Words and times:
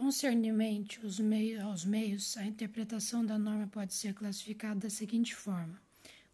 Concernimento 0.00 1.00
aos 1.02 1.18
meios, 1.18 1.60
aos 1.60 1.84
meios, 1.84 2.36
a 2.36 2.46
interpretação 2.46 3.26
da 3.26 3.36
norma 3.36 3.66
pode 3.66 3.92
ser 3.92 4.14
classificada 4.14 4.78
da 4.78 4.88
seguinte 4.88 5.34
forma, 5.34 5.76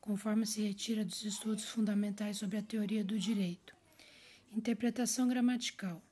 conforme 0.03 0.45
se 0.45 0.61
retira 0.61 1.03
dos 1.03 1.25
estudos 1.25 1.65
fundamentais 1.65 2.37
sobre 2.37 2.59
a 2.59 2.63
teoria 2.63 3.03
do 3.03 3.19
direito. 3.19 3.75
Interpretação 4.55 5.27
gramatical 5.27 6.03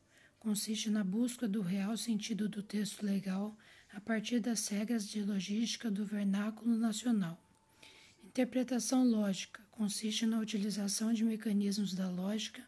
consiste 0.40 0.88
na 0.88 1.04
busca 1.04 1.46
do 1.46 1.60
real 1.60 1.94
sentido 1.94 2.48
do 2.48 2.62
texto 2.62 3.04
legal 3.04 3.54
a 3.92 4.00
partir 4.00 4.40
das 4.40 4.66
regras 4.68 5.06
de 5.06 5.22
logística 5.22 5.90
do 5.90 6.06
vernáculo 6.06 6.74
nacional. 6.74 7.38
Interpretação 8.24 9.04
lógica 9.04 9.60
consiste 9.70 10.24
na 10.24 10.40
utilização 10.40 11.12
de 11.12 11.22
mecanismos 11.22 11.92
da 11.92 12.08
lógica, 12.08 12.66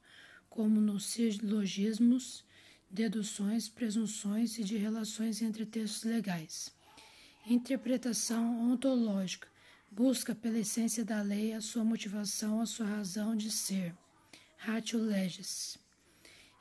como 0.51 0.79
nos 0.79 1.07
silogismos, 1.07 2.45
deduções, 2.95 3.69
presunções 3.69 4.57
e 4.57 4.63
de 4.63 4.77
relações 4.77 5.43
entre 5.43 5.67
textos 5.67 6.05
legais. 6.05 6.73
Interpretação 7.45 8.71
ontológica 8.71 9.49
busca 9.91 10.33
pela 10.33 10.61
essência 10.61 11.05
da 11.05 11.21
lei 11.21 11.53
a 11.53 11.61
sua 11.61 11.85
motivação, 11.85 12.61
a 12.61 12.67
sua 12.67 12.87
razão 12.87 13.35
de 13.35 13.51
ser. 13.51 13.93
Ratio 14.57 15.01
legis. 15.01 15.77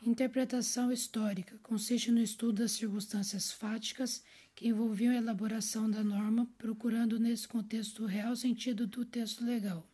Interpretação 0.02 0.92
histórica 0.92 1.58
consiste 1.62 2.12
no 2.12 2.20
estudo 2.20 2.64
das 2.64 2.72
circunstâncias 2.72 3.52
fáticas 3.52 4.24
que 4.56 4.68
envolviam 4.68 5.14
a 5.14 5.18
elaboração 5.18 5.90
da 5.90 6.04
norma, 6.04 6.50
procurando 6.58 7.20
nesse 7.20 7.48
contexto 7.48 8.04
o 8.04 8.08
real 8.08 8.36
sentido 8.36 8.88
do 8.88 9.06
texto 9.06 9.46
legal. 9.46 9.88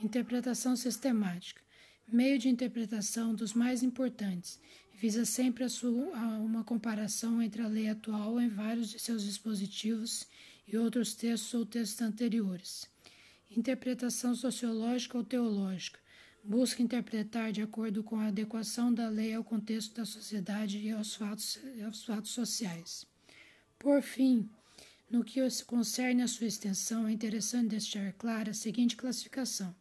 Interpretação 0.00 0.76
sistemática 0.76 1.62
meio 2.12 2.38
de 2.38 2.48
interpretação 2.48 3.34
dos 3.34 3.54
mais 3.54 3.82
importantes, 3.82 4.60
visa 5.02 5.24
sempre 5.24 5.64
a 5.64 5.68
sua, 5.68 6.16
a 6.16 6.38
uma 6.38 6.62
comparação 6.62 7.42
entre 7.42 7.60
a 7.60 7.66
lei 7.66 7.88
atual 7.88 8.40
em 8.40 8.48
vários 8.48 8.88
de 8.88 9.00
seus 9.00 9.24
dispositivos 9.24 10.28
e 10.64 10.76
outros 10.76 11.12
textos 11.12 11.52
ou 11.54 11.66
textos 11.66 12.00
anteriores. 12.00 12.88
Interpretação 13.50 14.32
sociológica 14.32 15.18
ou 15.18 15.24
teológica 15.24 15.98
busca 16.44 16.80
interpretar 16.80 17.50
de 17.50 17.60
acordo 17.60 18.04
com 18.04 18.20
a 18.20 18.28
adequação 18.28 18.94
da 18.94 19.08
lei 19.08 19.34
ao 19.34 19.42
contexto 19.42 19.96
da 19.96 20.04
sociedade 20.04 20.78
e 20.78 20.92
aos 20.92 21.16
fatos, 21.16 21.58
aos 21.84 22.04
fatos 22.04 22.30
sociais. 22.30 23.04
Por 23.80 24.02
fim, 24.02 24.48
no 25.10 25.24
que 25.24 25.40
concerne 25.66 26.22
a 26.22 26.28
sua 26.28 26.46
extensão, 26.46 27.08
é 27.08 27.12
interessante 27.12 27.70
deixar 27.70 28.12
clara 28.12 28.52
a 28.52 28.54
seguinte 28.54 28.94
classificação: 28.94 29.74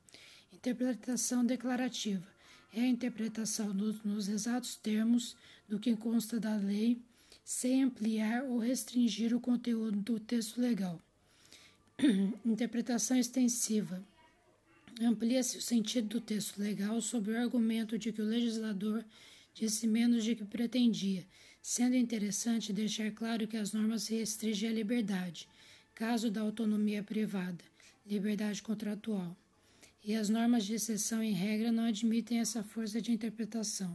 interpretação 0.52 1.46
declarativa 1.46 2.26
é 2.74 2.82
a 2.82 2.88
interpretação 2.88 3.74
nos 3.74 4.28
exatos 4.28 4.76
termos 4.76 5.36
do 5.68 5.80
que 5.80 5.96
consta 5.96 6.40
da 6.40 6.56
lei, 6.56 7.00
sem 7.44 7.84
ampliar 7.84 8.44
ou 8.44 8.60
restringir 8.60 9.36
o 9.36 9.40
conteúdo 9.40 10.00
do 10.00 10.20
texto 10.20 10.60
legal. 10.60 11.02
interpretação 12.46 13.18
extensiva 13.18 14.04
Amplia-se 15.00 15.58
o 15.58 15.62
sentido 15.62 16.08
do 16.10 16.22
texto 16.22 16.60
legal 16.60 17.02
sob 17.02 17.32
o 17.32 17.38
argumento 17.38 17.98
de 17.98 18.12
que 18.12 18.22
o 18.22 18.26
legislador 18.26 19.04
disse 19.54 19.88
menos 19.88 20.24
de 20.24 20.36
que 20.36 20.46
pretendia, 20.46 21.26
sendo 21.62 21.96
interessante 21.96 22.72
deixar 22.72 23.10
claro 23.12 23.48
que 23.48 23.58
as 23.58 23.74
normas 23.74 24.08
restringem 24.08 24.70
à 24.70 24.74
liberdade, 24.74 25.48
caso 25.96 26.30
da 26.30 26.42
autonomia 26.42 27.02
privada, 27.02 27.64
liberdade 28.06 28.62
contratual, 28.62 29.36
e 30.04 30.16
as 30.16 30.30
normas 30.30 30.66
de 30.66 30.74
exceção 30.74 31.24
em 31.24 31.32
regra 31.32 31.72
não 31.72 31.86
admitem 31.86 32.40
essa 32.40 32.64
força 32.64 33.02
de 33.02 33.12
interpretação. 33.12 33.90